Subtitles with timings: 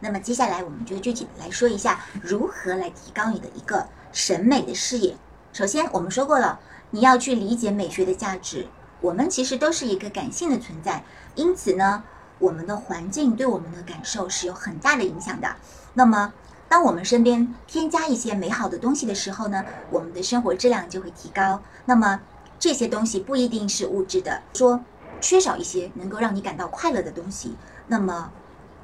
[0.00, 5.16] 那么接下来我们就具体的来说一下如何来提高你的一个审美的视野。
[5.52, 8.66] 首先，我们说过了，你要去理解美学的价值。
[9.00, 11.04] 我们其实都是一个感性的存在，
[11.34, 12.02] 因此呢，
[12.38, 15.56] 我们的环境对我们的感受是有很大的影响的。
[15.94, 16.32] 那么，
[16.68, 21.62] 当我们身边添加一些美好的东西的时候呢，我们的生活质量就会提高。
[21.84, 22.20] 那么，
[22.58, 24.82] 这些东西不一定是物质的，说
[25.20, 27.54] 缺少一些能够让你感到快乐的东西，
[27.86, 28.32] 那么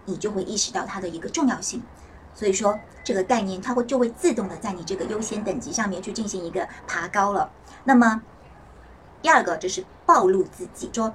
[0.04, 1.82] 你就会意识到它的一个重要性。
[2.34, 7.50] 所以说，这个概念它会就会自动的在你这个优先等级上面去进行一个爬高了。
[7.84, 8.22] 那么，
[9.20, 11.12] 第二个就是暴露自己，说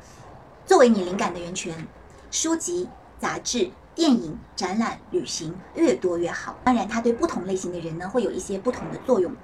[0.66, 1.88] 作为你灵感的源泉，
[2.30, 2.88] 书籍、
[3.20, 6.56] 杂志、电影、展览、旅行越多越好。
[6.64, 9.36] 当然，它对不同类型的人呢会有一些不同的作用，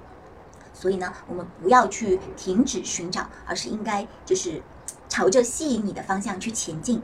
[0.72, 4.62] 所以呢，我们不要去停止寻找，而是应该就是
[5.08, 7.02] 朝着吸引你的方向去前进。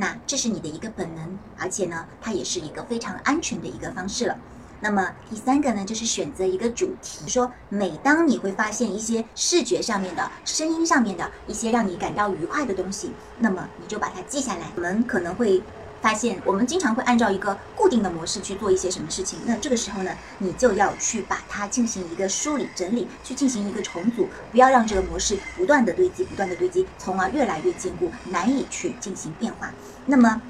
[0.00, 4.38] 那这是你的一个本能，而且呢，它也是一个非常安全的一个方式了。
[4.80, 14.72] 那么第三个呢，就是选择一个主题，说每当你会发现一些视觉上面的、声音上面的一些让你感到愉快的东西，那么你就把它记下来。
[14.76, 15.62] 我们可能会
[16.00, 29.70] 发现，我们经常会按照一个固定的模式去做一些什么事情，那这个时候呢，你就要去把它进行一个梳理、整理，去进行一个重组，不要让这个模式不断的堆积、不断的堆积，从而越来越坚固，难以去进行变化。
[30.06, 30.40] 那么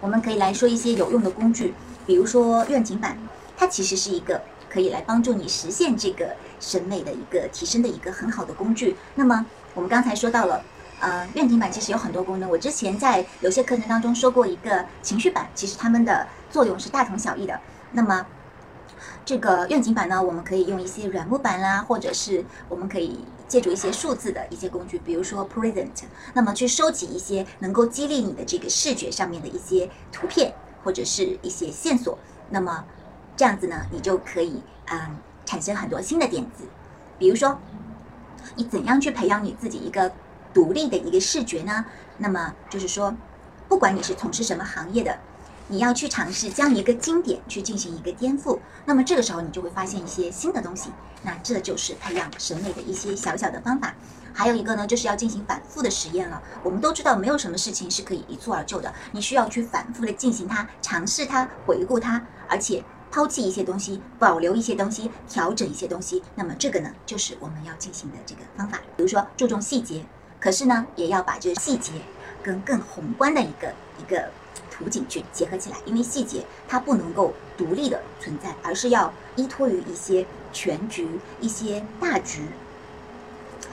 [0.00, 1.74] 我们可以来说一些有用的工具，
[2.06, 3.18] 比如说愿景板。
[3.56, 4.40] 它其实是一个
[4.70, 8.96] 可以来帮助你实现这个审美的一个提升的一个很好的工具。
[9.16, 10.64] 那么我们刚才说到了，
[11.00, 12.48] 呃，愿景板其实有很多功能。
[12.48, 17.58] 我之前在有些课程当中说过一个情绪板，其实它们的作用是大同小异的。
[17.92, 18.24] 那么
[19.24, 26.02] 这个愿景板呢，我们可以用一些软木板啦，或者是我们可以借助一些数字的一些工具，比如说 Present，
[26.34, 30.52] 那么去收集一些能够激励你的这个视觉上面的一些图片
[30.84, 32.18] 或者是一些线索。
[32.50, 32.84] 那么
[33.36, 36.64] 这样子呢，你就可以嗯产生很多新的点子，
[37.18, 37.58] 比如说，
[38.56, 40.12] 你怎样去培养你自己一个
[40.52, 41.84] 独立的一个视觉呢？
[42.18, 43.14] 那么就是说，
[43.68, 45.18] 不管你是从事什么行业的，
[45.68, 50.90] 你要去尝试将一个经典去进行一个颠覆，那么这个时候你就会发现一些新的东西。
[51.22, 53.94] 那这就是培养审美的一些小小的方法。
[54.32, 56.42] 还有一个呢，就是要进行反复的实验了。
[56.62, 62.84] 我们都知道，没有什么事情是可以一蹴而就的，你需要去反复的进行它，尝试它，回顾它，而且。
[63.12, 68.78] 抛弃一些东西，保留一些东西，调整一些东西，那么这个呢，就是我们要进行的这个方法。
[68.96, 70.06] 比如说注重细节，
[70.40, 71.92] 可是呢，也要把这个细节
[72.42, 74.30] 跟更宏观的一个一个
[74.70, 81.06] 图景去结合起来，因为细节它不能够独立的存在，而是要依托于一些全局、
[81.40, 82.46] 一些大局。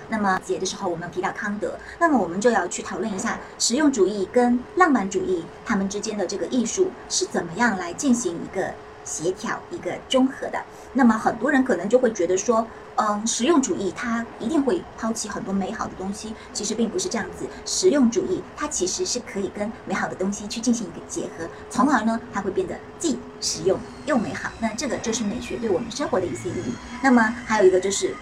[0.10, 8.74] 那么节的时候，我们提到康德，那么我们就要去讨论一下实用主义跟浪漫主义他们之间的这个艺术是怎么样来进行一个。
[9.08, 10.62] 协调一个综合的，
[10.94, 17.46] 那么很多人可能就会觉得说，嗯，实用主义它一定会抛弃很多美好的东西，其实并不是这样子。
[17.66, 24.52] 实用主义它其实是可以跟美好的东西去进行一个结合，从而呢，它会变得既实用又美好。
[24.60, 26.74] 那这个就是美学对我们生活的一些意义。
[27.02, 28.14] 那么还有一个就是。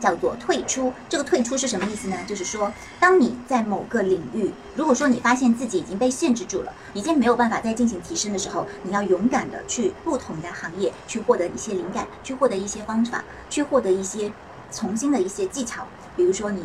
[0.00, 2.16] 叫做退出，这个退出是什么意思呢？
[2.26, 14.32] 就是说，当你在某个领域，如果说你发现自己已经被限制住了，已经没有办法再进行提升的时候，你要勇敢的去不同的行业去获得一些灵感，去获得一些方法，去获得一些
[14.70, 15.86] 重新的一些技巧。
[16.16, 16.62] 比如说，你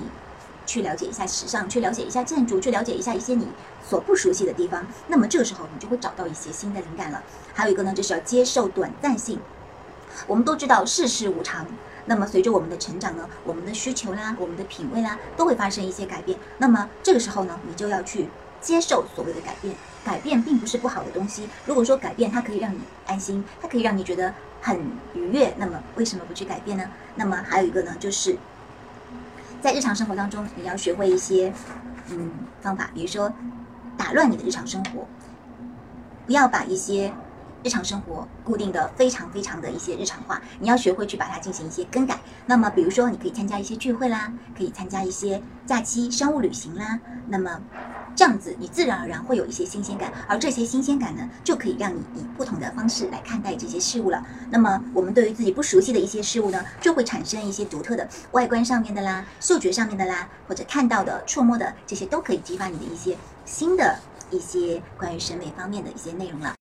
[0.66, 3.48] 去了解一下时尚，去了解一下建筑，去了解一下一些你
[3.88, 4.86] 所不熟悉的地方。
[5.08, 7.22] 那么这个时候，你就会找到一些新的灵感了。
[7.54, 9.40] 还有一个呢，就是要接受短暂性。
[10.28, 11.66] 我们都知道世事无常。
[12.06, 16.38] 那么随着我们的成长呢，我们的需求啦，我们的品味啦，都会发生一些改变。
[16.58, 18.28] 那么这个时候呢，你就要去
[18.60, 19.76] 接受所谓的改变。
[20.04, 21.48] 改变并不是不好的东西。
[21.66, 24.78] 如果说改变它可以让你安心，它可以让你觉得很
[25.14, 26.84] 愉悦，那么为什么不去改变呢？
[27.16, 28.38] 那么还有一个呢，就是
[29.62, 31.54] 在日常生活当中，你要学会一些
[32.10, 32.32] 嗯
[32.62, 33.32] 方法，比如说
[33.98, 35.08] 打乱你的日常生活，
[36.26, 37.14] 不要把一些。
[37.64, 42.20] 日常生活固定的非常非常的一些日常化，你要学会去把它进行一些更改。
[42.46, 47.00] 那么，比如说，你可以参加一些聚会啦，可以参加一些假期商务旅行啦。
[47.30, 47.62] 那么，
[48.16, 54.22] 这样子你自然而然会有一些新鲜感，而这些新鲜感呢，就可以让你以不同的方式来看待这些事物了。
[54.50, 63.98] 那么，我们对于自己不熟悉的一些事物呢，就会产生一些独特的外观上面的啦、嗅觉上面的啦，或者看到的、触摸的这些，都可以激发你的一些新的
[64.32, 66.54] 一些关于审美方面的一些内容了。